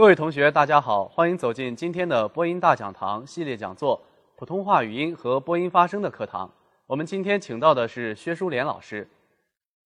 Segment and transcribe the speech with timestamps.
[0.00, 3.98] 各位同学，大家好，欢迎走进今天的播音大讲堂系列讲座
[4.34, 6.50] 《普通话语音和播音发声》的课堂。
[6.86, 9.06] 我们今天请到的是薛淑莲老师。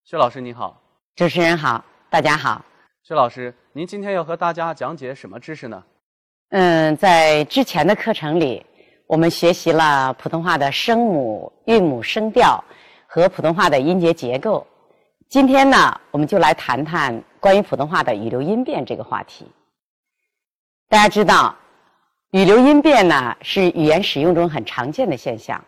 [0.05, 0.81] 薛老师您好，
[1.17, 2.63] 主持人好，大家好。
[3.03, 5.83] 薛老师，您今天要和大家讲解什么知识呢？
[6.51, 8.65] 嗯，在之前的课程里，
[9.07, 12.63] 我们学习了普通话的声母、韵母、声调
[13.05, 14.65] 和普通话的音节结构。
[15.27, 19.51] 今天呢，我们就来谈谈关于普通话的语流音变这个话题。
[20.87, 21.55] 大家知道，
[22.31, 25.61] 语流音变呢是语言使用中很常见的现象。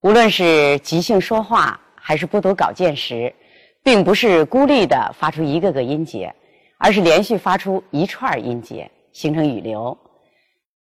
[0.00, 3.32] 无论是即兴说话，还是播读稿件时，
[3.84, 6.34] 并不是孤立的发出一个个音节，
[6.78, 9.96] 而是连续发出一串音节，形成语流。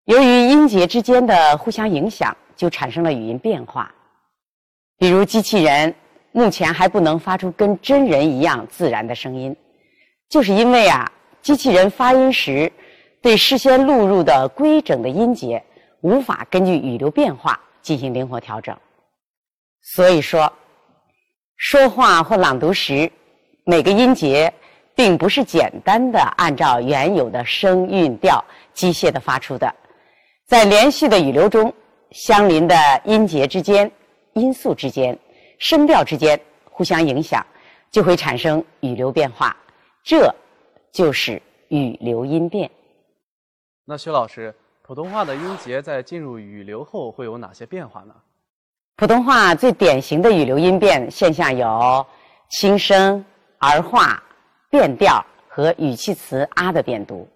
[0.06, 3.95] 由于音节之间的互相影响，就产生了语音变化。
[4.97, 5.95] 比如，机器人
[6.33, 9.55] 目前还不能发出跟真人一样自然的声音，
[10.30, 12.73] 就是因为啊，机器人发音时。
[13.23, 15.62] 对事先录入的规整的音节，
[16.01, 18.77] 无法根据语流变化进行灵活调整。
[19.81, 20.53] 所以说，
[21.56, 23.11] 说话或朗读时，
[23.64, 24.53] 每个音节
[24.97, 29.73] 并不是简单的按照原有的声韵调机械的发出的，
[30.48, 31.73] 在连续的语流中，
[32.11, 33.89] 相邻的音节之间、
[34.33, 35.17] 音素之间、
[35.61, 37.47] 声调之间互相影响，
[37.92, 39.57] 就会产生语流变化，
[40.03, 40.34] 这
[40.92, 42.69] 就是语流音变。
[43.84, 48.14] 那薛老师，普通话的音节在进入语流后会有哪些变化呢？
[48.97, 52.06] 普通话最典型的语流音变现象有
[52.50, 53.24] 轻声、
[53.58, 54.22] 儿化、
[54.70, 57.28] 变调和语气词“啊”的变读。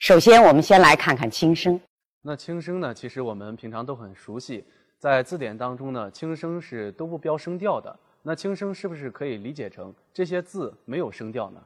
[0.00, 1.80] 首先，我们先来看看轻声。
[2.22, 2.92] 那轻声呢？
[2.92, 4.64] 其实我们平常都很熟悉，
[4.98, 7.96] 在字典当中呢，轻声是都不标声调的。
[8.22, 11.60] 那轻声是不是可以理解成这些字没有声调呢？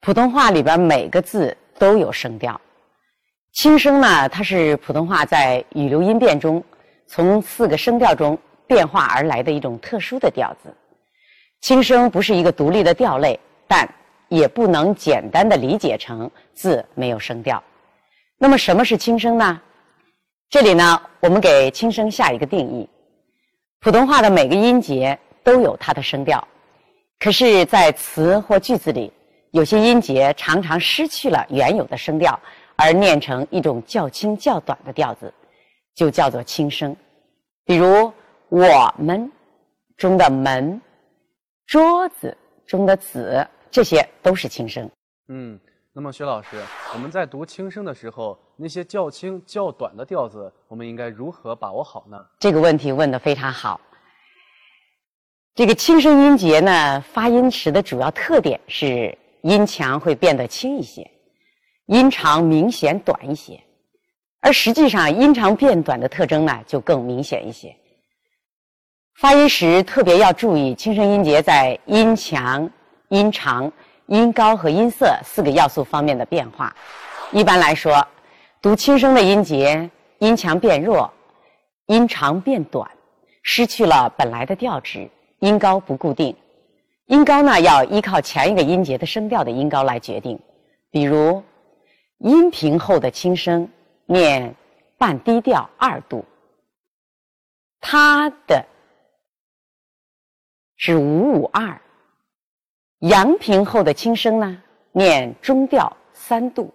[0.00, 2.60] 普通话里边每个字都有声调。
[3.52, 6.62] 轻声呢，它是普通话在语流音变中
[7.06, 8.36] 从四个声调中
[8.66, 10.74] 变化而来的一种特殊的调子。
[11.60, 13.86] 轻声不是一个独立的调类，但
[14.28, 17.62] 也不能简单的理解成字没有声调。
[18.38, 19.60] 那么什么是轻声呢？
[20.48, 22.88] 这里呢，我们给轻声下一个定义：
[23.80, 26.42] 普通话的每个音节都有它的声调，
[27.20, 29.12] 可是，在词或句子里，
[29.50, 32.38] 有些音节常常失去了原有的声调。
[32.76, 35.32] 而念成一种较轻较短的调子，
[35.94, 36.94] 就叫做轻声。
[37.64, 38.12] 比如
[38.48, 39.30] “我们”
[39.96, 40.80] 中的“门
[41.66, 44.90] ”，“桌子”中的“子”，这些都是轻声。
[45.28, 45.58] 嗯，
[45.92, 46.60] 那么薛老师，
[46.94, 52.18] 我们在读轻声的时候，那些较轻较短的调子，我们应该如何把握好呢？
[52.40, 53.80] 这个问题问得非常好。
[55.54, 61.08] 这个轻声音节呢，发音时的主要特点是音强会变得轻一些。
[61.86, 63.60] 音长明显短一些，
[64.40, 67.74] 而实际上音长变短的特征呢就更明显一些。
[69.18, 72.70] 发音时特别要注意轻声音节在音强、
[73.08, 73.70] 音长、
[74.06, 76.74] 音高和音色四个要素方面的变化。
[77.32, 78.06] 一般来说，
[78.62, 81.12] 读轻声的音节，音强变弱，
[81.86, 82.88] 音长变短，
[83.42, 85.10] 失去了本来的调值，
[85.40, 86.34] 音高不固定。
[87.06, 90.38] 音高呢要依靠前一个音节的声调的音高来决定，
[90.90, 91.42] 比如。
[92.22, 93.68] 阴平后的轻声
[94.06, 94.54] 念
[94.96, 96.24] 半低调二度，
[97.80, 98.64] 他的
[100.76, 101.80] 是五五二。
[103.00, 104.62] 阳平后的轻声呢
[104.92, 106.72] 念中调三度，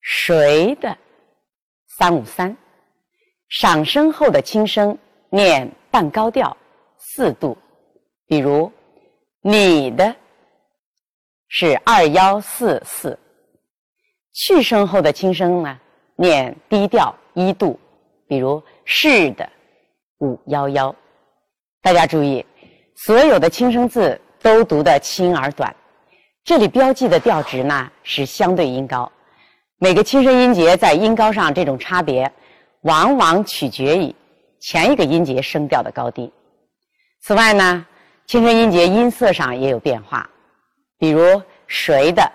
[0.00, 0.98] 谁的
[1.86, 2.56] 三五三。
[3.48, 4.98] 上声后的轻声
[5.30, 6.56] 念半高调
[6.96, 7.56] 四度，
[8.26, 8.72] 比如
[9.40, 10.16] 你的
[11.46, 13.16] 是二幺四四。
[14.34, 15.78] 去声后的轻声呢，
[16.16, 17.78] 念低调一度，
[18.26, 19.48] 比如是的
[20.18, 20.94] 五幺幺。
[21.80, 22.44] 大家注意，
[22.96, 25.74] 所有的轻声字都读得轻而短。
[26.42, 29.10] 这里标记的调值呢是相对音高，
[29.78, 32.30] 每个轻声音节在音高上这种差别，
[32.82, 34.12] 往往取决于
[34.60, 36.32] 前一个音节声调的高低。
[37.22, 37.86] 此外呢，
[38.26, 40.28] 轻声音节音色上也有变化，
[40.98, 42.32] 比如谁的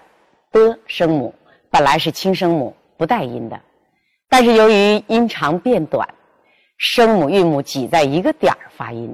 [0.54, 1.36] 的声母。
[1.72, 3.60] 本来是轻声母不带音的，
[4.28, 6.08] 但是由于音长变短，
[6.78, 9.14] 声母韵母挤在一个点儿发音，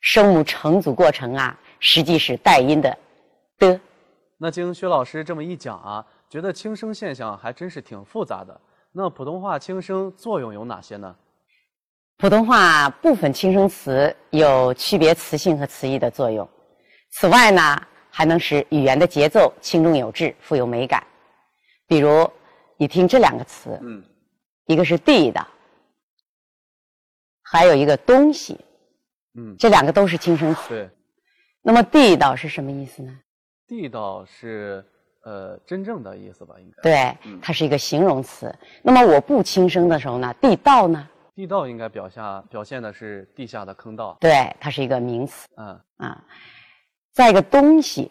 [0.00, 2.96] 声母成组过程啊，实际是带音的
[3.58, 3.80] 的。
[4.38, 8.60] 那经薛老师这么一讲啊，觉得轻声现象还真是挺复杂的。
[8.92, 11.14] 那普通话轻声作用有哪些呢？
[12.18, 16.48] 普通话部分轻声词有区别词性和词义的作用，
[17.12, 21.02] 此外呢，还能使语言的节奏轻重有致，富有美感。
[21.86, 22.30] 比如，
[22.76, 24.02] 你听这两个词，嗯
[24.66, 25.46] 一个是地道，
[27.42, 28.58] 还有一个东西，
[29.34, 30.68] 嗯，这两个都是轻声词。
[30.70, 30.90] 对，
[31.62, 33.16] 那么地道是什么意思呢？
[33.68, 34.84] 地道是
[35.22, 36.56] 呃真正的意思吧？
[36.58, 36.82] 应该。
[36.82, 38.52] 对，它是一个形容词。
[38.82, 41.08] 那么我不轻声的时候呢，地道呢？
[41.34, 44.16] 地道应该表下表现的是地下的坑道。
[44.20, 46.24] 对，它是一个名词嗯，啊。
[47.12, 48.10] 再一个东西，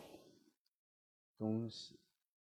[1.38, 1.94] 东西，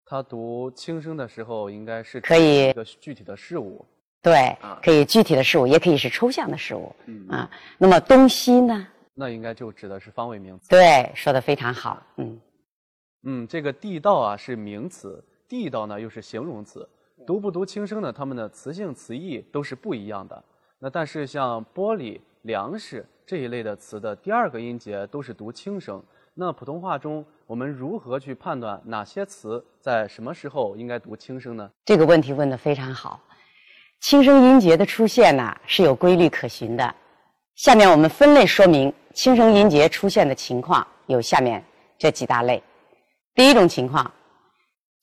[0.05, 3.85] 它读轻声的时候，应该是可以一个具体的事物。
[4.21, 7.51] 对啊，可以具体的事物，也可以是抽象的事物嗯，啊。
[7.79, 8.87] 那么东西呢？
[9.15, 10.69] 那应该就指的是方位名词。
[10.69, 12.41] 对，说的非常好，嗯。
[13.25, 16.89] 嗯，这个地道啊是名词，地道呢又是形容词。
[17.27, 18.13] 读不读轻声呢？
[18.13, 20.45] 它们的词性词义都是不一样的。
[20.79, 26.03] 那但是像玻璃、粮食这一类的词的第二个音节都是读轻声。
[26.35, 31.71] 那普通话中我们如何去判断哪些词在什么时候应该读轻声呢？
[31.85, 33.21] 这个问题问得非常好。
[34.01, 36.95] 轻声音节的出现呢是有规律可循的。
[37.57, 41.63] 下面我们分类说明轻声音节出现的情况，有下面
[41.99, 42.63] 这几大类。
[43.35, 44.11] 第一种情况，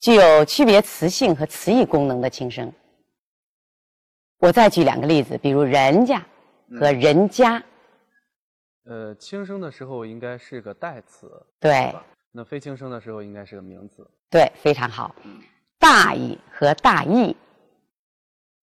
[0.00, 2.70] 具有区别词性和词义功能的轻声。
[4.40, 6.20] 我再举两个例子，比如人家
[6.78, 7.62] 和人家，
[8.84, 11.30] 呃，轻声的时候应该是个代词，
[11.60, 11.94] 对？
[12.32, 14.08] 那非轻声的时候应该是个名词。
[14.30, 15.14] 对，非常好。
[15.78, 17.36] 大意和大意，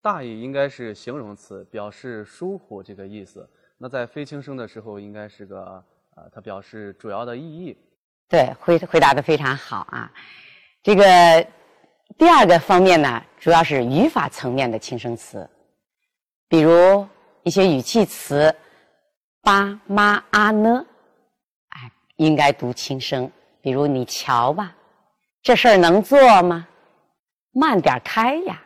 [0.02, 3.48] 大意应该是形容词，表示疏忽这个意思。
[3.78, 5.84] 那在非轻声的时候，应该是个
[6.16, 7.78] 呃，它表示主要的意义。
[8.30, 10.12] 对，回回答的非常好啊。
[10.81, 11.04] 这个
[12.18, 15.48] 第二个方面呢，主要是语法层面的轻声词，
[16.48, 17.08] 比如
[17.44, 18.54] 一些语气词，
[19.48, 20.86] 爸妈啊呢，
[21.70, 23.32] 哎，应该读轻声。
[23.62, 24.76] 比如你瞧吧，
[25.42, 26.68] 这事儿能做吗？
[27.54, 28.62] 慢点开呀。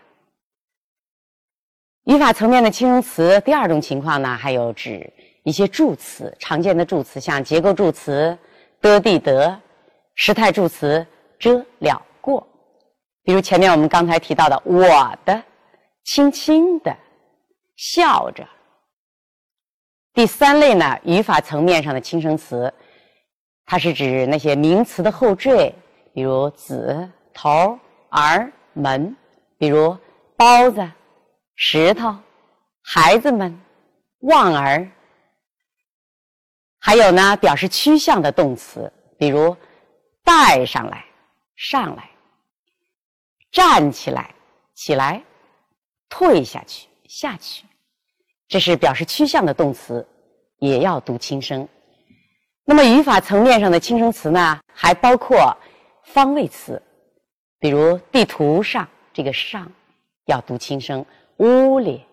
[2.06, 5.08] 语法层面的轻声词，第二种情况呢，还有指
[5.44, 8.36] 一些助词，常见的助词，像结构助词
[8.82, 9.56] 的、地、得，
[10.16, 11.06] 时态助词
[11.38, 12.48] 遮、了、过。
[13.24, 15.44] 比如前面我们刚才提到的“我的”、
[16.06, 16.98] “轻轻的”、
[17.78, 18.44] “笑着”。
[20.14, 22.74] 第三类呢，语法层面上的轻声词，
[23.66, 25.74] 它是指那些名词的后缀，
[26.14, 27.80] 比如子、头、
[28.10, 29.16] 儿、门，
[29.58, 29.98] 比如
[30.36, 30.92] 包子、
[31.56, 32.14] 石头、
[32.84, 33.58] 孩子们、
[34.20, 34.86] 望儿。
[36.78, 39.56] 还有呢，表示趋向的动词，比如
[40.26, 41.06] 带上来、
[41.56, 42.10] 上来、
[43.52, 44.36] 站起来、
[44.74, 45.24] 起来、
[46.10, 47.64] 退下去、下去，
[48.52, 50.06] 这是表示趋向的动词，
[50.60, 51.66] 也要读轻声。
[52.66, 55.56] 那么语法层面上的轻声词呢，还包括
[56.04, 56.80] 方位词，
[57.60, 59.72] 比如地图上这个“上”
[60.28, 61.06] 要读轻声，
[61.38, 62.04] 屋里、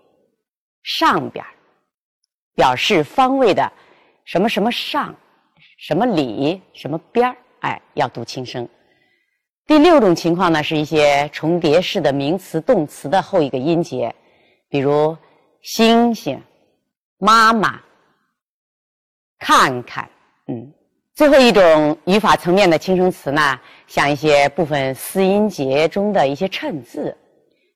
[0.85, 1.45] 上边，
[2.55, 3.73] 表示方位的
[4.25, 5.13] 什么什么上、
[5.77, 8.69] 什么里、什么边儿，哎，要读轻声。
[9.67, 14.15] 第六种情况呢，是一些重叠式的名词、动词的后一个音节，
[14.69, 15.17] 比如
[15.63, 16.41] 星星、
[17.19, 17.81] 妈妈、
[19.39, 20.09] 看看。
[20.47, 20.73] 嗯，
[21.15, 27.15] 最后一种语法层面的轻声词呢，像一些部分四音节中的一些衬字，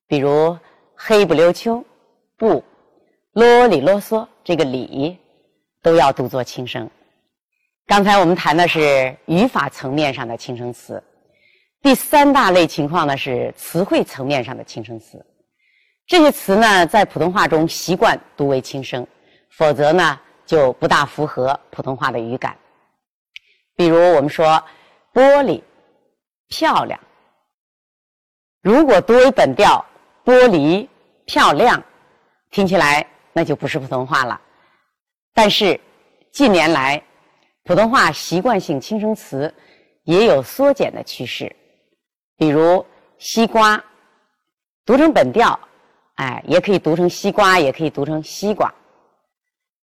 [0.06, 0.56] 比如
[0.94, 1.84] 黑不溜秋、
[2.36, 2.64] 不、
[3.32, 5.18] 啰里啰嗦，这个里
[5.82, 6.88] 都要读作轻声。
[7.86, 11.02] 刚才我们谈的是语法层面上的轻声词，
[11.82, 15.22] 第三大类情况呢是词汇层面上的轻声词。
[16.12, 19.06] 这些词呢，在普通话中习惯读为轻声，
[19.48, 22.54] 否则呢就不大符合普通话的语感。
[23.74, 24.62] 比如我们说
[25.14, 25.62] 玻璃
[26.48, 27.00] 漂亮，
[28.60, 29.82] 如果读为本调，
[30.22, 30.86] 玻璃
[31.24, 31.82] 漂亮，
[32.50, 34.38] 听起来那就不是普通话了。
[35.32, 35.80] 但是
[36.30, 37.02] 近年来，
[37.64, 39.50] 普通话习惯性轻声词
[40.04, 41.50] 也有缩减的趋势，
[42.36, 42.84] 比如
[43.16, 43.82] 西瓜
[44.84, 45.58] 读成本调，
[46.14, 48.72] 哎，也可以读成西瓜，也可以读成西瓜，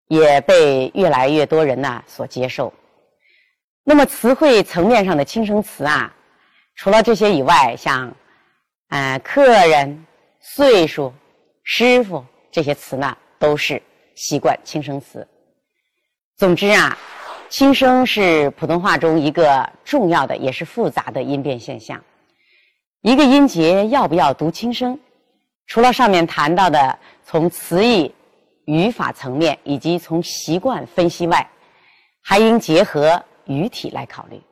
[0.08, 2.72] 也被越来越多人呢所接受。
[3.84, 6.12] 那么词汇层面上的轻声词啊，
[6.74, 8.12] 除了这些以外，像
[8.88, 10.04] 呃客人、
[10.40, 11.12] 岁数、
[11.62, 13.80] 师傅这些词呢，都是
[14.16, 15.26] 习惯轻声词。
[16.36, 16.98] 总之啊，
[17.48, 22.02] 轻声是普通话中一个重要的也是复杂的音变现象。
[23.02, 24.98] 一个音节要不要读轻声，
[25.66, 28.14] 除了上面谈到的从词义、
[28.66, 31.48] 语法层面以及从习惯分析外，
[32.22, 33.22] 还应结合。
[33.48, 34.42] 语体来考虑，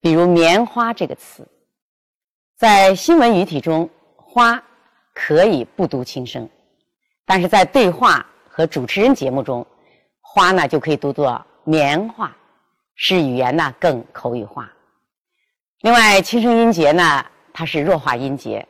[0.00, 1.44] 比如“棉花”这个词，
[2.56, 4.62] 在新闻语体中，花
[5.12, 6.48] 可以不读轻声，
[7.26, 9.66] 但是在对话和主持人节目中，
[10.20, 12.32] 花呢就可以读作棉花，
[12.94, 14.72] 使语言呢更口语化。
[15.80, 18.64] 另外，轻声音节呢，它是弱化音节，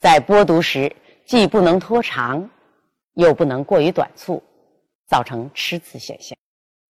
[0.00, 2.48] 在播读时既不能拖长，
[3.14, 4.40] 又不能过于短促，
[5.06, 6.38] 造成吃字现象。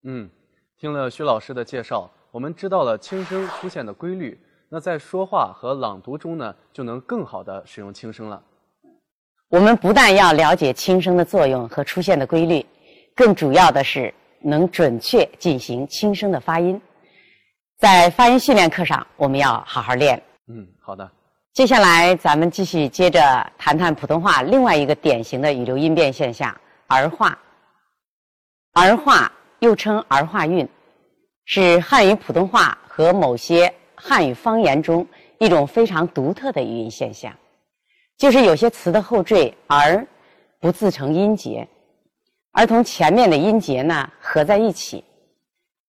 [0.03, 0.29] 嗯，
[0.77, 4.39] 听了徐老师的介绍，我们知道了轻声出现的规律。
[4.69, 8.39] 那在说话和朗读中呢，就能更好的使用轻声了。
[9.47, 12.63] 我们不但要了解轻声的作用和出现的规律，
[13.15, 16.79] 更主要的是能准确进行轻声的发音。
[17.79, 20.21] 在发音训练课上，我们要好好练。
[20.47, 21.11] 嗯，好的。
[21.53, 23.19] 接下来，咱们继续接着
[23.57, 26.55] 谈谈普通话另外一个典型的语流音变现象——
[26.87, 27.37] 儿化。
[28.73, 29.29] 儿化
[29.59, 30.65] 又称儿化韵，
[31.45, 35.05] 是汉语普通话和某些汉语方言中
[35.39, 37.35] 一种非常独特的语音现象，
[38.17, 40.07] 就是有些词的后缀“儿”
[40.61, 41.67] 不自成音节，
[42.51, 45.03] 而同前面的音节呢合在一起，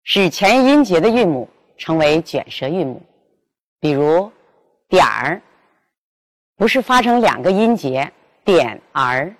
[0.03, 3.01] 使前音节的韵母成为卷舌韵母。
[3.81, 4.31] 比如
[4.95, 5.43] “点儿”，
[6.57, 8.13] 不是发成两个音节
[8.47, 9.35] “点儿”，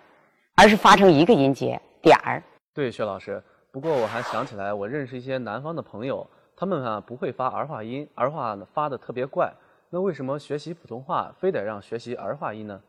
[0.57, 2.43] 而是发成一个音节“点儿”。
[2.75, 3.41] 对，薛老师。
[3.71, 6.29] 不过我还想起来，我认识一些南方的朋友。
[6.57, 9.53] 他们啊不会发儿化音，儿化发的特别怪。
[9.91, 12.81] 那为什么学习普通话非得让学习儿化音呢？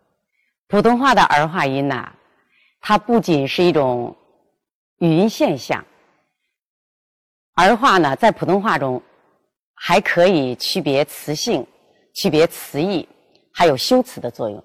[0.67, 2.11] 普通话的儿化音呢，
[2.81, 4.15] 它不仅是一种
[4.97, 5.85] 语音现象，
[7.55, 9.01] 儿化呢在普通话中
[9.75, 11.65] 还可以区别词性、
[12.15, 13.07] 区别词义，
[13.53, 14.61] 还有修辞的作用。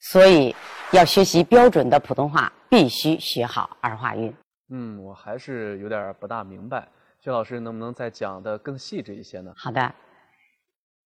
[0.00, 0.54] 所以
[0.92, 4.34] 要学习标准的普通话，必须学好儿化音。
[4.70, 6.88] 嗯，我还是有点不大明白。
[7.20, 9.52] 薛老师能不能再讲的更细致一些呢？
[9.56, 9.94] 好的，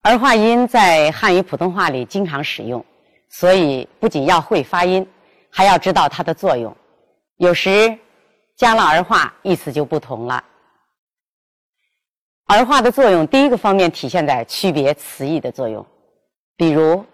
[0.02, 2.84] 儿化音在汉语普通话里经常使用，
[3.28, 5.06] 所以不仅要会发音，
[5.50, 6.76] 还要知道它的作用。
[7.36, 7.98] 有时
[8.56, 10.44] 加了儿化，意思就不同了。
[12.50, 15.86] 儿化的作用，第一个方面体现在区别词义的作用，
[16.56, 17.04] 比如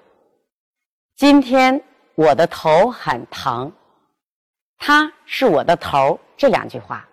[1.14, 1.78] “今天
[2.14, 3.70] 我的头很疼
[4.80, 7.06] ”，“他是我的头”这两句话，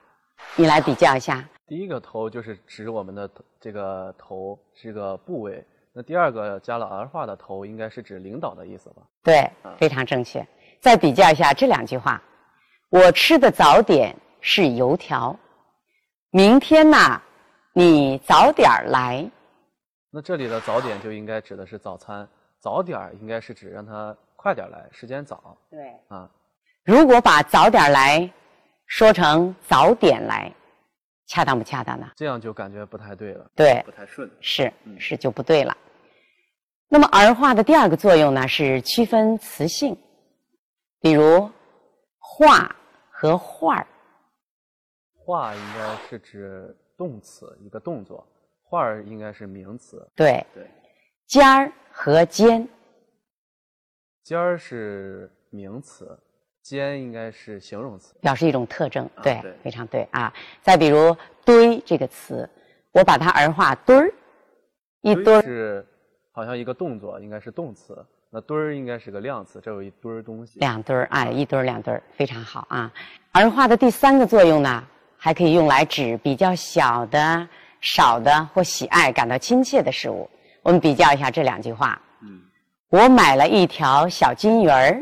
[0.55, 1.43] 你来比较一下。
[1.67, 5.61] 第一个头就是指我们的这个头是个部位，
[5.93, 9.01] 那第二个加了儿化的头，应该是指领导的意思吧？
[9.21, 10.45] 对，非常正确。
[10.79, 12.23] 再比较一下这两句话：
[12.89, 15.37] 我吃的早点是油条，
[16.31, 17.21] 明天呐，
[17.73, 19.29] 你早点来。
[20.09, 22.27] 那这里的早点就应该指的是早餐，
[22.59, 25.57] 早点应该是指让他快点来，时间早。
[25.69, 25.79] 对。
[26.07, 26.29] 啊，
[26.83, 28.31] 如果把早点来
[28.85, 30.51] 说成早点来。
[31.25, 32.11] 恰当不恰当呢？
[32.17, 35.75] 这样就感觉不太对了，对，不太顺，是是就不对了。
[36.89, 39.97] 那么儿化的第二个作用呢，是区分词性，
[40.99, 41.49] 比如
[42.19, 42.75] 画
[43.09, 43.87] 和画儿。
[45.25, 48.23] 画应该是指动词，一个动作；
[48.61, 50.05] 画儿应该是名词。
[50.15, 50.67] 对对，
[51.27, 52.67] 尖儿和尖，
[54.23, 56.19] 尖儿是名词。
[56.61, 60.33] 尖应该是形容词，表示一种特征，对，非常对啊。
[60.61, 61.13] 再比如
[61.43, 62.49] “堆”这个词，
[62.93, 64.09] 我把它儿化“堆儿”，
[65.03, 65.85] 一堆儿是
[66.31, 67.93] 好像一个动作，应该是动词。
[68.29, 70.57] 那“堆儿”应该是个量词，这有一堆儿东西。
[70.61, 72.93] 两堆儿，哎，一堆儿两堆儿，非常好啊。
[73.33, 74.87] 儿化的第三个作用呢，
[75.23, 77.47] 还可以用来指比较小的、
[77.79, 80.29] 少的或喜爱、感到亲切的事物。
[80.61, 81.97] 我们比较一下这两句话。
[82.21, 82.41] 嗯，
[82.89, 85.01] 我买了一条小金鱼儿。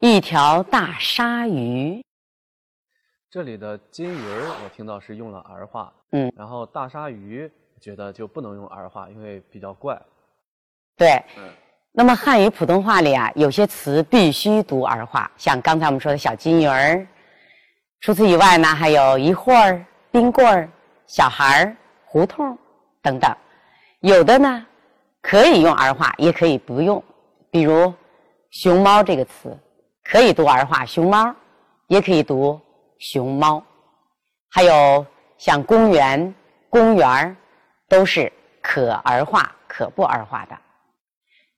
[0.00, 2.04] 一条大鲨鱼。
[3.30, 5.90] 这里的金鱼儿，我听到是用了儿化。
[6.12, 6.30] 嗯。
[6.36, 9.98] 然后大鲨鱼，觉得就不能用儿化，因为比较怪。
[10.98, 11.12] 对。
[11.38, 11.50] 嗯。
[11.92, 17.06] 那么汉语普通话里啊，有些词必须读儿化，像刚才我们说的小金鱼儿。
[18.04, 20.68] 除此以外呢，还有一会儿、冰棍儿、
[21.06, 22.58] 小孩儿、胡同
[23.00, 23.34] 等等。
[24.00, 24.66] 有的呢，
[25.22, 27.02] 可以用儿化，也可以不用。
[27.50, 27.90] 比如
[28.52, 29.58] “熊猫”这个词。
[30.02, 31.34] 可以读儿化，熊猫，
[31.86, 32.60] 也可以读
[32.98, 33.64] 熊猫，
[34.50, 35.06] 还有
[35.38, 36.34] 像公园、
[36.68, 37.34] 公园儿，
[37.88, 38.30] 都是
[38.60, 40.54] 可儿化可不儿化的。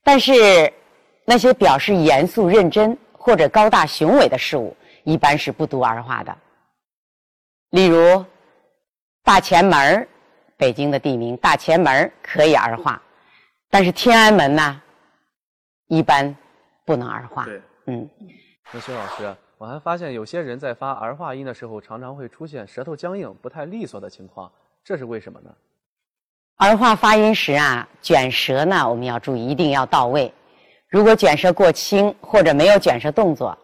[0.05, 0.73] 但是
[1.25, 4.77] 那些表示严肃认真或者高大雄伟的事物，
[5.07, 6.37] 一般是不读儿化的。
[7.71, 8.25] 例如
[9.23, 10.09] 大前门儿，
[10.57, 13.01] 北京的地名大前门儿可以儿化，
[13.71, 14.83] 但是天安门呢，
[15.87, 16.37] 一般
[16.85, 17.45] 不能儿化。
[17.45, 18.11] 对嗯，
[18.73, 24.51] 那薛老师，我还发现有些人在发儿化音的时候，常常会出现舌头僵硬、不太利索的情况，
[24.83, 25.55] 这是为什么呢？
[26.57, 30.35] 儿化发音时啊，卷舌呢，我们要注意，一定要到位。
[30.89, 33.57] 如果卷舌过轻或者没有卷舌动作，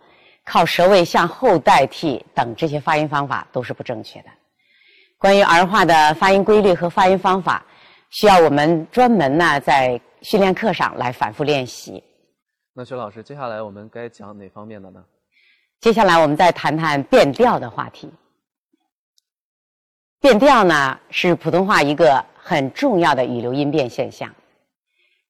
[0.44, 4.28] 靠舌位向后代替等这些发音方法都是不正确的。
[5.18, 7.64] 关于儿化的发音规律和发音方法，
[8.10, 12.02] 需要我们专门呢在训练课上来反复练习。
[12.74, 15.04] 那薛老师，接下来我们该讲哪方面的呢？
[15.80, 18.10] 接下来我们再谈谈变调的话题。
[20.20, 24.32] 变调呢是普通话一个很重要的语流音变现象，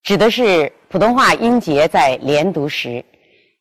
[0.02, 3.04] 指的是普通话音节在连读时，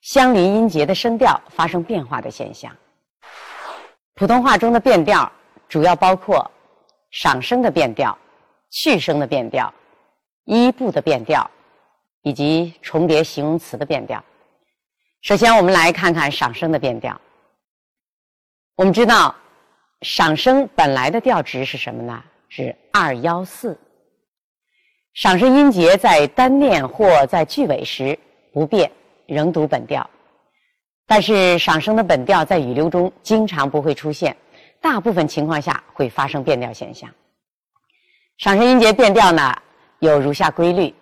[0.02, 2.76] 相邻音节的声调发生变化的现象。
[4.16, 5.32] 普通话中的变调
[5.70, 6.50] 主要包括
[7.12, 8.18] 赏声的变调、
[8.70, 9.74] 去声的变调、
[10.46, 11.50] 一部的变调，
[12.24, 14.24] 以及重叠形容词的变调。
[15.22, 17.20] 首先，我们来看看赏声的变调。
[18.76, 19.36] 我们知道。
[20.02, 22.24] 赏声本来的调值是什么呢？
[22.50, 23.80] 是二幺四。
[25.14, 28.18] 赏声音节在单念或在句尾时
[28.52, 28.92] 不变，
[29.34, 30.08] 仍读本调。
[31.08, 34.36] 但是赏声的本调在语流中经常不会出现，
[34.80, 37.10] 大部分情况下会发生变调现象。
[38.38, 39.56] 赏声音节变调呢
[40.00, 40.94] 有如下规律：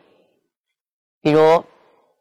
[1.21, 1.63] 比如，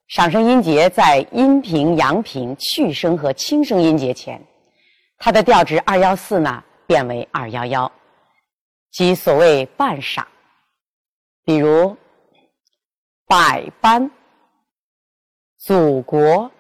[0.09, 4.41] 赏声音节在阴平、阳平、去声和轻声音节前，
[5.19, 6.65] 它的调值二幺四呢。
[6.89, 7.93] 变为二幺幺，
[8.93, 10.27] 即所谓半赏。
[11.45, 11.95] 比如
[13.27, 14.11] 百般、
[15.69, 16.51] 祖国、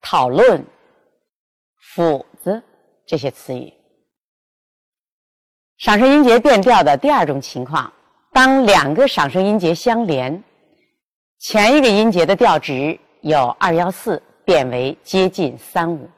[0.00, 0.64] 讨论、
[1.78, 2.62] 斧子
[3.06, 3.70] 这些词语。
[5.76, 7.92] 赏声音节变调的第二种情况，
[8.32, 10.42] 当两个赏声音节相连，
[11.40, 16.08] 前一个音节的调值由二幺四变为接近三五，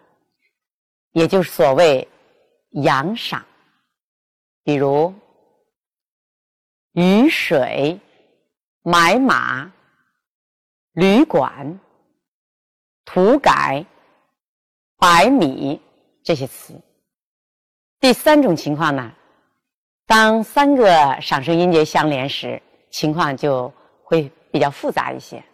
[1.15, 2.07] 也就是所谓。
[2.83, 3.45] 阳赏，
[4.63, 5.13] 比如
[6.93, 7.99] 雨水、
[8.83, 9.73] 买马、
[10.97, 11.79] 旅馆、
[13.05, 13.85] 土改、
[14.97, 15.79] 百米
[16.25, 16.73] 这些词。
[18.01, 19.13] 第三种情况呢，
[20.07, 23.71] 当三个赏声音节相连时，情况就
[24.03, 25.45] 会比较复杂一些。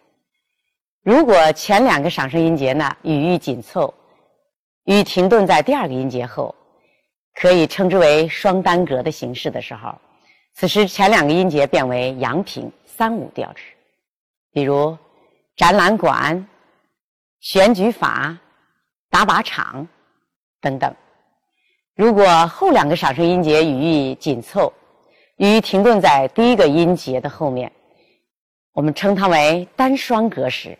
[1.02, 3.92] 如果前两个赏声音节呢语域紧凑，
[4.84, 6.54] 语停顿在第二个音节后。
[7.34, 9.92] 可以称之为双单格的形式的时候，
[10.54, 13.62] 此时前两个音节变为阳平三五调值，
[14.52, 14.96] 比如
[15.56, 16.46] 展览馆、
[17.40, 18.36] 选举法、
[19.10, 19.86] 打靶场
[20.60, 20.94] 等等。
[21.94, 24.72] 如果后两个赏声音节语义紧凑，
[25.36, 27.70] 语停顿在第一个音节的后面，
[28.72, 30.76] 我们称它为单双格时，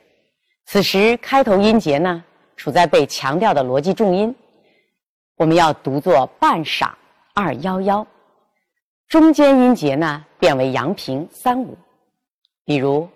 [0.65, 2.25] 此时开头音节呢
[2.57, 4.35] 处在被强调的逻辑重音。
[5.37, 6.91] 我们要读作半晌
[7.35, 8.07] 二幺幺，
[9.09, 11.77] 中间音节呢变为阳平三五，
[12.65, 13.09] 比如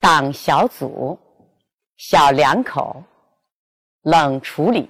[0.00, 1.18] 党小组、
[1.96, 3.02] 小两口、
[4.02, 4.88] 冷处理。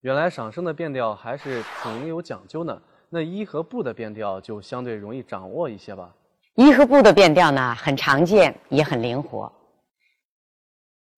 [0.00, 2.80] 原来赏声的变调还是挺有讲究呢。
[3.08, 6.12] 那一和不的变调就相对容易掌握一些吧。
[6.54, 9.50] 一和不的变调呢很常见，也很灵活。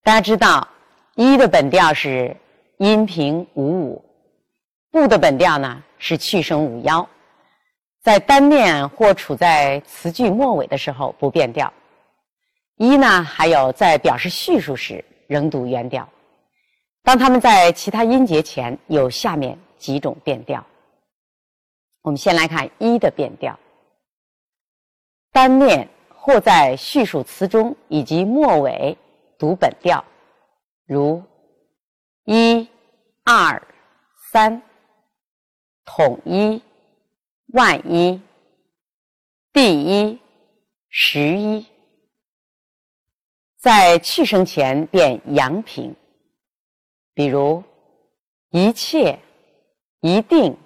[0.02, 0.66] 大家知道，
[1.14, 2.36] 一的本调是
[2.78, 4.04] 阴平五五。
[4.90, 7.08] 不的本调呢是去声五幺，
[8.02, 11.72] 在单念或处在词句末尾的时候不变调。
[12.78, 16.08] 一呢还有在表示叙述时仍读原调。
[17.02, 20.64] 当他们在其他音节前有下面几种变调。
[22.02, 23.58] 我们先来看一的变调。
[25.32, 28.96] 单念或在叙述词中以及末尾
[29.38, 30.02] 读本调，
[30.86, 31.22] 如
[32.24, 32.66] 一、
[33.24, 33.62] 二、
[34.32, 34.62] 三。
[35.90, 36.62] 统一、
[37.54, 38.20] 万一、
[39.54, 40.20] 第一、
[40.90, 41.66] 十一，
[43.58, 45.94] 在去声前变阳平，
[47.12, 47.62] 比如
[48.50, 49.18] 一切、
[50.00, 50.56] 一定、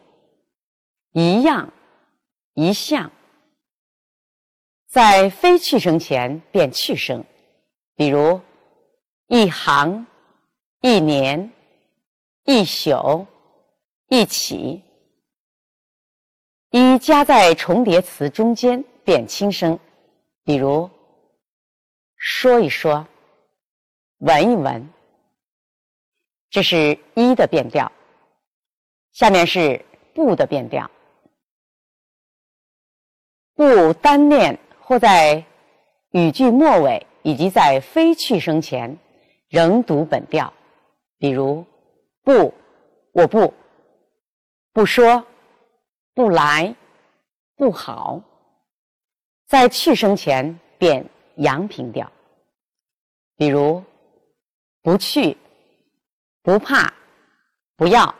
[1.12, 1.72] 一样、
[2.52, 3.10] 一项；
[4.88, 7.24] 在非去声前变去声，
[7.96, 8.38] 比如
[9.26, 10.06] 一行、
[10.82, 11.50] 一年、
[12.44, 13.26] 一宿、
[14.08, 14.82] 一起。
[16.70, 19.78] 一加在重叠词中间变轻声，
[20.44, 20.90] 比如
[22.24, 23.08] 说一说、
[24.18, 24.88] 闻一闻，
[26.50, 27.90] 这是一的变调。
[29.10, 30.88] 下面是不的变调，
[33.56, 35.44] 不单念或在
[36.12, 38.96] 语句末尾以及在非去声前
[39.48, 40.54] 仍读本调，
[41.18, 41.66] 比如
[42.22, 42.54] 不，
[43.10, 43.52] 我不，
[44.72, 45.26] 不说。
[46.14, 46.76] 不来，
[47.56, 48.22] 不好，
[49.48, 51.04] 在去声前变
[51.36, 52.10] 阳平调，
[53.36, 53.82] 比如
[54.82, 55.36] 不去、
[56.42, 56.92] 不怕、
[57.76, 58.14] 不要。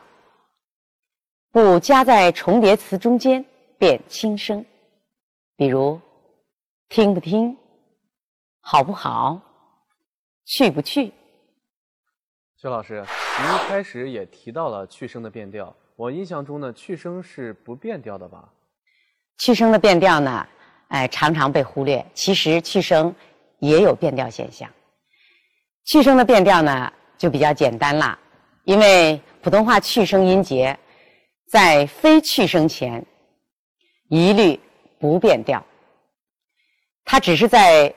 [1.51, 3.45] 不加在重叠词中间
[3.79, 4.65] 变轻声，
[5.55, 6.01] 比如
[6.89, 7.55] 听不听、
[8.63, 9.39] 好不好、
[10.47, 11.13] 去不去。
[12.57, 13.05] 薛老师，
[13.39, 18.49] 您一开始也提到了去声的变调，我印象中呢，去声是不变调的吧？
[19.37, 20.49] 去声的变调呢，
[20.93, 22.05] 哎，常常被忽略。
[22.15, 23.15] 其实去声
[23.59, 24.69] 也有变调现象。
[25.85, 28.19] 去声的变调呢，就比较简单了，
[28.65, 30.79] 因为普通话去声音节。
[31.51, 33.05] 在非去声前，
[34.09, 34.59] 一律
[34.99, 35.63] 不变调。
[37.05, 37.93] 它只是在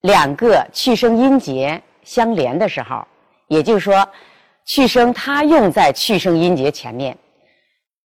[0.00, 3.06] 两个去声音节相连的时候，
[3.46, 4.08] 也就是说，
[4.66, 7.16] 去声它用在去声音节前面，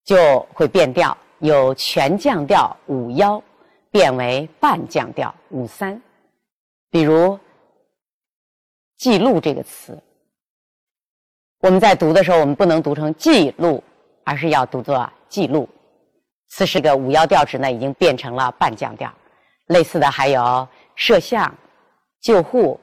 [0.05, 3.43] 就会变调，有全降调五幺
[3.95, 6.03] 变为半降调五三。
[6.91, 7.39] 比如
[8.99, 9.97] “记录”这个词，
[11.61, 13.81] 我们在读的时候，我们不能读成“记录”。
[14.27, 15.69] 而是要读作记录，
[16.49, 19.13] 此时个五幺调值呢，已经变成了半降调。
[19.67, 21.55] 类似的还有摄像、
[22.23, 22.81] 救护、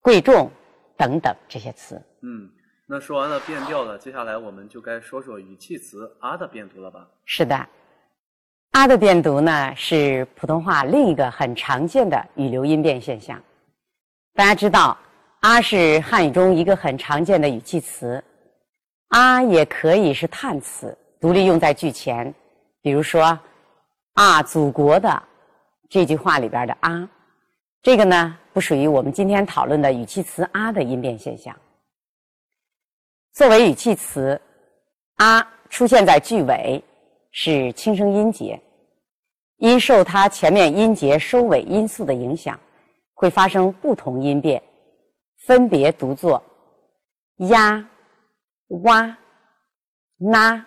[0.00, 0.50] 贵重
[0.96, 2.02] 等等这些词。
[2.22, 2.48] 嗯，
[2.86, 7.06] 那说完了变调了，接下来我们就该说说语气词“啊”的变读了吧？
[7.26, 7.68] 是的
[8.74, 13.40] ，“啊”的变读呢，是普通话另一个很常见的语流音变现象。
[14.34, 14.98] 大家知道
[15.40, 18.22] ，“啊”是汉语中一个很常见的语气词。
[19.10, 22.34] 啊，也可以是叹词，独立用在句前。
[22.82, 23.38] 比如说
[24.14, 25.22] ，“啊，祖国的”
[25.88, 27.08] 这句话里边的“啊”，
[27.80, 31.54] 这个呢不属于我们今天讨论的语气词“啊”的音变现象。
[33.34, 34.40] 作为语气词
[35.18, 36.82] ，“啊”出现在句尾
[37.30, 38.60] 是轻声音节，
[39.58, 42.58] 因受它前面音节收尾因素的影响，
[43.14, 44.62] 会发生不同音变，
[45.46, 46.42] 分别读作
[47.48, 47.88] “呀”。
[48.82, 49.16] 哇、
[50.16, 50.66] 那、啊、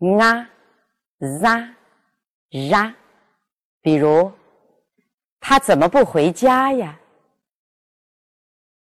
[0.00, 1.68] ra、
[2.50, 2.94] ra，
[3.80, 4.32] 比如
[5.38, 6.98] 他怎么不回家呀？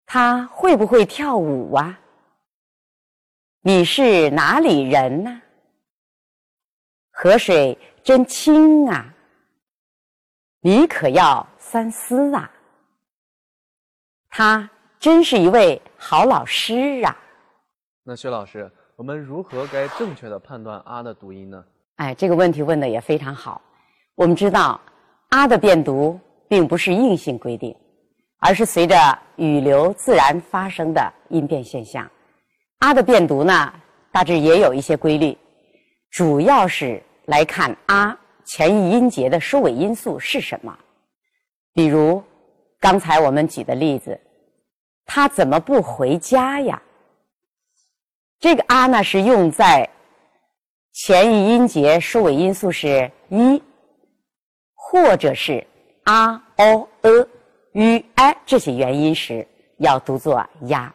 [0.04, 1.98] 他会不会跳舞啊？
[3.62, 5.42] 你是哪里人呢？
[7.12, 9.12] 河水真轻啊！
[10.60, 12.48] 你可要三思啊！
[14.30, 17.16] 他真是一位好老师啊！
[18.04, 21.64] 那薛老师，我们如何该正确的判断“啊”的读音呢？
[21.96, 23.60] 哎，这个问题问的也非常好。
[24.14, 24.80] 我们知道
[25.30, 26.16] ，“啊”的变读
[26.46, 27.76] 并不是硬性规定，
[28.38, 28.96] 而是随着
[29.34, 32.08] 语流自然发生的音变现象。
[32.78, 33.74] “啊”的变读呢，
[34.12, 35.36] 大致也有一些规律，
[36.12, 40.76] 主要是来看“啊”前一音节的收尾因素是什么。
[41.74, 42.22] 比如
[42.80, 44.18] 刚才我们举的例子
[45.04, 46.80] ，“他怎么不回家呀？”
[48.38, 49.88] 这个啊呢是用在
[50.92, 53.62] 前一音节收尾因素是一，
[54.74, 55.66] 或者是
[56.04, 57.28] 啊、o、呃、
[57.72, 59.46] u、i 这些元音时，
[59.78, 60.94] 要读作呀。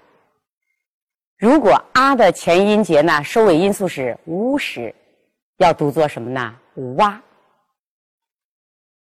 [1.37, 4.93] 如果啊的前音节呢收尾因素是乌时，
[5.61, 6.55] 要读作什么呢？
[6.97, 7.21] 哇。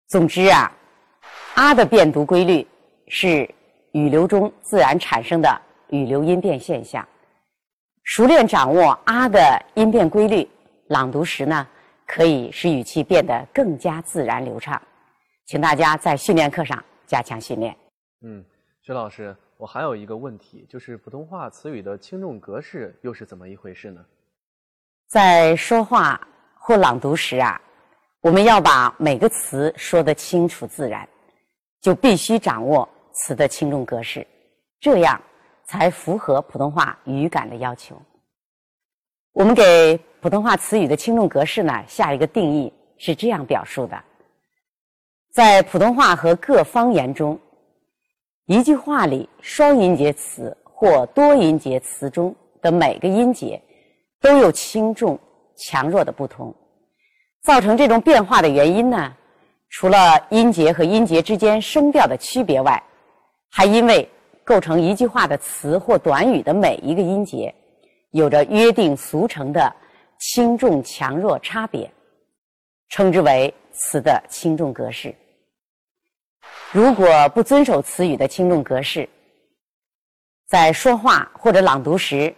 [0.07, 0.71] 总之啊，
[1.55, 2.67] 啊的变读规律
[3.07, 3.47] 是
[3.91, 7.07] 语流中自然产生的语流音变现象。
[8.03, 9.39] 熟练掌握“啊”的
[9.75, 10.49] 音变规律，
[10.87, 11.67] 朗读时呢，
[12.07, 14.81] 可以使语气变得更加自然流畅。
[15.45, 17.77] 请大家在训练课上加强训练。
[18.21, 18.43] 嗯，
[18.81, 24.03] 薛老师，我还有一个问题，就是普通话词语的轻重格式又是怎么一回事呢？
[25.07, 26.19] 在说话
[26.69, 27.59] 或朗读时啊，
[28.21, 31.09] 我们要把每个词说得清楚自然，
[31.81, 34.25] 就必须掌握词的轻重格式，
[34.79, 35.19] 这样。
[35.65, 37.95] 才符合普通话语感的要求。
[39.33, 44.03] 我们给普通话词语的轻重格式呢下一个定义是这样表述的：
[45.31, 47.39] 在普通话和各方言中，
[48.47, 53.61] 一句话里双音节词或多音节词中的每个音节
[54.19, 55.19] 都有轻重
[55.59, 56.55] 强弱的不同。
[57.43, 59.13] 造成这种变化的原因呢，
[59.69, 59.97] 除了
[60.29, 62.81] 音节和音节之间声调的区别外，
[63.51, 64.09] 还因为。
[64.41, 67.53] 构成一句话的词或短语的每一个音节，
[68.09, 69.71] 有着约定俗成的
[70.17, 71.87] 轻重强弱差别，
[72.89, 75.13] 称之为词的轻重格式。
[76.71, 79.07] 如果不遵守词语的轻重格式，
[80.47, 82.33] 在说话或者朗读时，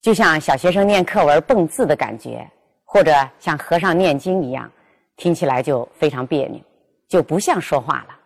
[0.00, 2.48] 就像小学生念课文蹦字的感觉，
[2.84, 4.70] 或者像和尚念经一样，
[5.16, 6.60] 听起来就非常别扭。
[7.08, 8.16] 就不像说话了。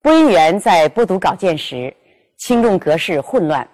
[0.00, 1.92] 播音员在播读稿件时，
[2.36, 3.68] 轻重格式混乱，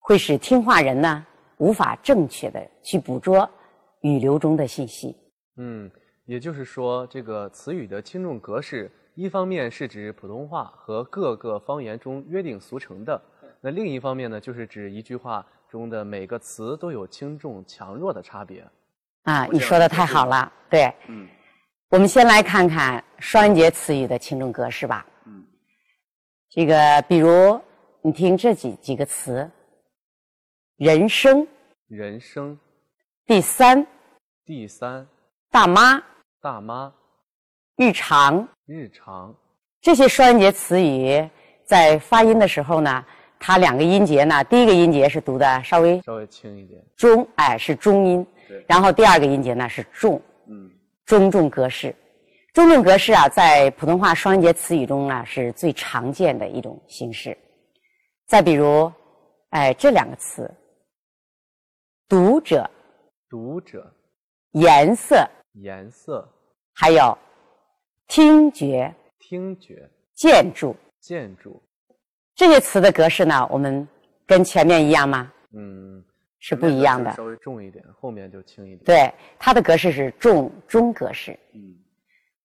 [0.00, 1.24] 会使听话人呢
[1.58, 3.48] 无法正确的去捕捉
[4.00, 5.16] 语流中的信息。
[5.56, 5.90] 嗯，
[6.24, 13.20] 也就是说，这个词语的轻重格式，一方面是指普通话和各个方言中约定俗成的，
[13.60, 18.66] 那另一方面呢，就是指一句话中的每个词都有轻重强弱的差别。
[19.22, 20.92] 啊，你说的太好了，对。
[21.08, 21.26] 嗯，
[21.88, 25.04] 我们先来看看双音节词语的轻重格式吧。
[25.26, 25.44] 嗯，
[26.50, 27.60] 这个比如
[28.02, 29.50] 你听这几几个词：
[30.76, 31.46] 人生、
[31.88, 32.56] 人生、
[33.26, 33.84] 第三、
[34.44, 35.06] 第三、
[35.50, 36.00] 大妈、
[36.40, 36.94] 大妈、
[37.76, 39.34] 日常，日常。
[39.80, 41.28] 这些双音节词语
[41.64, 43.04] 在发音的时候呢，
[43.38, 46.82] 它两个音节呢，第一个音节是读的稍微稍微轻一点。
[46.96, 48.26] 中，哎，是中音。
[48.48, 50.70] 对然后第二个音节呢是重，嗯
[51.04, 51.94] 中重格式。
[52.52, 57.36] 中重格式啊，在普通话双音节词语中啊是最常见的一种形式。
[58.26, 58.90] 再比如，
[59.50, 60.50] 哎，这两个词：
[62.08, 62.68] 读者、
[63.28, 63.92] 读者、
[64.52, 66.26] 颜色，颜色、
[66.72, 67.16] 还有
[68.08, 71.62] 听觉、听觉、建筑建筑。
[72.36, 73.88] 这些词的格式呢，我们
[74.26, 75.32] 跟前面一样吗？
[75.54, 76.04] 嗯，
[76.38, 77.10] 是不一样的。
[77.12, 78.84] 稍微重一点，后面就轻一点。
[78.84, 81.36] 对，它的格式是重中格式。
[81.54, 81.74] 嗯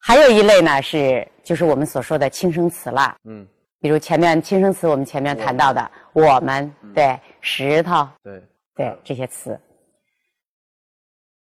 [0.04, 3.48] 还有一类呢是就是我们所说的轻声词了，嗯，
[3.80, 8.42] 比如前面轻声词我们前面谈到的我们，对，石头，对，
[8.76, 9.60] 对这些词。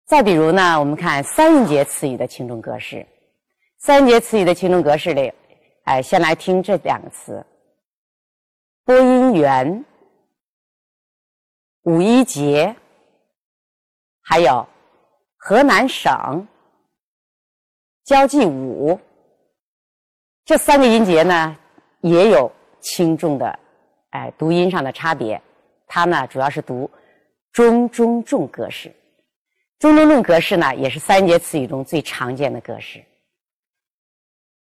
[0.07, 3.05] 再比如呢，我们看三音节词语的轻重格式。
[3.77, 5.31] 三音节词语的轻重格式里，
[5.83, 7.45] 哎，先来听这两个词：
[8.89, 9.85] 播音员、
[11.83, 12.75] 五一节，
[14.23, 14.67] 还有
[15.37, 16.47] 河南省
[18.03, 18.99] 交际舞。
[20.43, 21.55] 这三个音节呢，
[22.01, 23.59] 也有轻重的，
[24.09, 25.39] 哎，读音上的差别。
[25.85, 26.89] 它呢，主要是读
[27.51, 28.91] 中中重格式。
[29.77, 33.05] 中中重格式呢，也是三节词语中最常见的格式。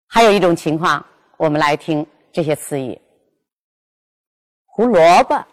[0.06, 1.04] 还有一种情况，
[1.36, 2.96] 我们来听这些词语：
[4.76, 5.46] 胡萝卜、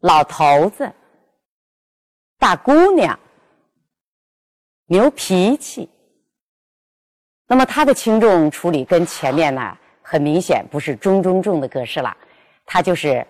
[0.00, 0.92] 老头子、
[2.38, 3.16] 大姑娘、
[4.86, 5.88] 牛脾气。
[7.46, 12.16] 那么它的轻重处理跟前面呢，很明显不是中中重的格式了，
[12.64, 13.24] 它就是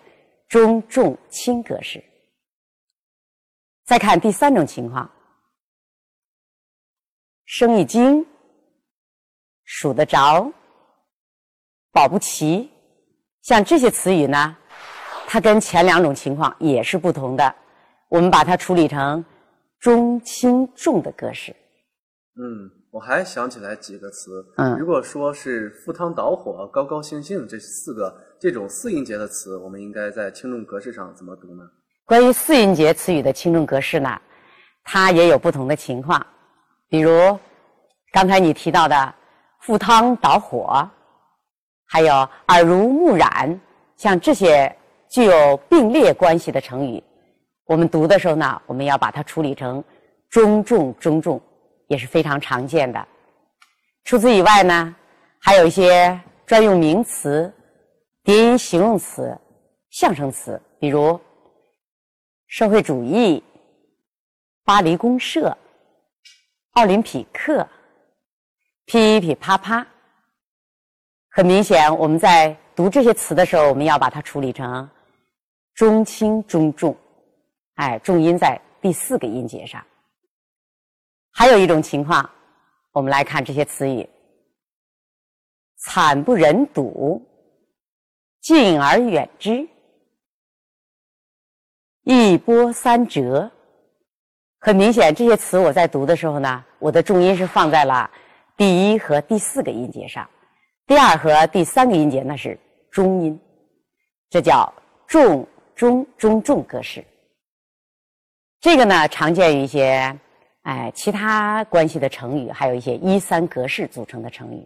[0.49, 2.03] 中重轻格式。
[3.85, 5.11] 再看第三种情况，
[7.45, 8.27] 生意经、
[9.65, 10.51] 数得着、
[11.93, 12.71] 保不齐，
[13.47, 14.57] 像这些词语呢，
[15.29, 17.55] 它跟前两种情况也是不同的。
[18.09, 19.25] 我们把它处理成
[19.79, 21.55] 中轻重的格式。
[22.35, 24.45] 嗯，我还想起来几个词。
[24.57, 31.63] 嗯如果说是赴汤蹈火、高高兴兴这四个这种四音节的词，我们应该在轻重格式上怎么读呢？
[32.05, 34.21] 关于四音节词语的轻重格式呢，
[34.83, 36.21] 它也有不同的情况。
[36.89, 37.39] 比如
[38.11, 39.15] 刚才你提到的
[39.61, 40.89] 赴汤蹈火，
[41.87, 42.13] 还有
[42.49, 43.59] 耳濡目染，
[43.97, 44.75] 像这些
[45.09, 47.03] 具有并列关系的成语，
[47.65, 49.83] 我们读的时候呢，我们要把它处理成
[50.29, 51.41] 中重中重，
[51.87, 53.09] 也是非常常见的。
[54.05, 54.95] 除此以外呢，
[55.41, 57.53] 还有一些专用名词、
[58.25, 59.37] 叠音形容词、
[59.91, 61.19] 象声词，比如
[62.49, 63.43] 社会主义、
[64.65, 65.57] 巴黎公社、
[66.73, 67.67] 奥林匹克、
[68.87, 69.87] 噼噼啪啪。
[71.37, 74.89] 很明显，我们在读这些词的时候，我们要把它处理成
[75.75, 76.97] 中轻中重，
[77.75, 79.85] 哎，重音在第四个音节上。
[81.31, 82.31] 还有一种情况，
[82.91, 84.09] 我们来看这些词语：
[85.77, 87.21] 惨不忍睹、
[88.41, 89.69] 敬而远之。
[92.05, 93.51] 一波三折，
[94.61, 98.11] 很明显，这些词我在读的时候呢，我的重音是放在了
[98.57, 100.27] 第一和第四个音节上，
[100.87, 102.57] 第二和第三个音节那是
[102.93, 103.41] 中音，
[104.31, 104.73] 这叫
[105.09, 105.45] 重
[105.75, 107.05] 中中重格式。
[108.61, 110.17] 这个呢，常见于一些
[110.63, 114.65] 哎其他关系的成语，还有一些一三格式组成的成语。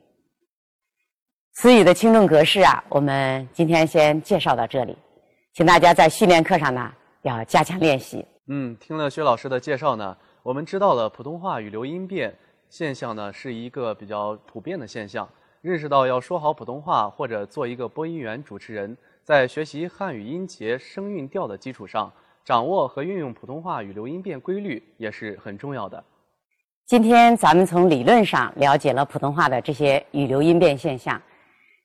[1.54, 4.94] 词语的轻重格式啊，我们今天先介绍到这里，
[5.54, 8.22] 请大家在训练课上呢要加强练习。
[8.48, 12.36] 嗯，听了薛老师的介绍呢，我们知道了普通话语流音变
[12.68, 15.26] 现象呢是一个比较普遍的现象，
[15.62, 22.10] 认识到要说好普通话或者做一个播音员、主持人，在学习汉语音节、声韵调的基础上，
[22.46, 26.02] 掌握和运用普通话语流音变规律也是很重要的。
[26.86, 31.20] 今天咱们从理论上了解了普通话的这些语流音变现象，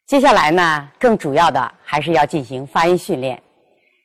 [0.05, 3.41] 接下来呢，更主要的还是要进行发音训练。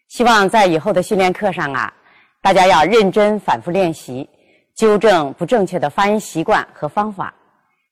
[0.08, 1.92] 希望在以后的训练课上啊，
[2.42, 4.28] 大家要认真反复练习，
[4.74, 7.32] 纠正不正确的发音习惯和方法，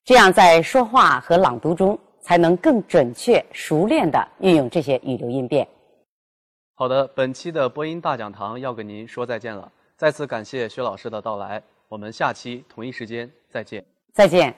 [0.09, 5.69] 这样在说话和朗读中才能更准确、熟练的运用这些语流音变。
[6.77, 11.63] 好的，本期的播音大讲堂要跟您说再见了，再次感谢薛老师的到来。
[11.91, 13.85] 我们下期同一时间再见。
[14.15, 14.55] 再见。